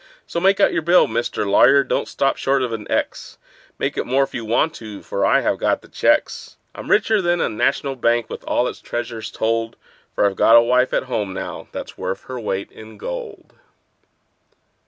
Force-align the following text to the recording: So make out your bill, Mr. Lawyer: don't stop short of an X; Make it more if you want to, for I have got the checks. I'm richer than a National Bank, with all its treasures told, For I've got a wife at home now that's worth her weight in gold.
So 0.25 0.39
make 0.39 0.59
out 0.59 0.73
your 0.73 0.81
bill, 0.81 1.05
Mr. 1.05 1.45
Lawyer: 1.45 1.83
don't 1.83 2.07
stop 2.07 2.35
short 2.35 2.63
of 2.63 2.73
an 2.73 2.89
X; 2.89 3.37
Make 3.77 3.97
it 3.99 4.07
more 4.07 4.23
if 4.23 4.33
you 4.33 4.43
want 4.43 4.73
to, 4.77 5.03
for 5.03 5.23
I 5.23 5.41
have 5.41 5.59
got 5.59 5.83
the 5.83 5.87
checks. 5.87 6.57
I'm 6.73 6.89
richer 6.89 7.21
than 7.21 7.39
a 7.39 7.47
National 7.49 7.95
Bank, 7.95 8.27
with 8.27 8.43
all 8.45 8.67
its 8.67 8.81
treasures 8.81 9.29
told, 9.29 9.75
For 10.15 10.25
I've 10.25 10.35
got 10.35 10.55
a 10.55 10.61
wife 10.61 10.91
at 10.91 11.03
home 11.03 11.35
now 11.35 11.67
that's 11.71 11.99
worth 11.99 12.23
her 12.23 12.39
weight 12.39 12.71
in 12.71 12.97
gold. 12.97 13.53